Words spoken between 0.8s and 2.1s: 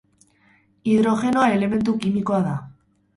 Hidrogenoa elementu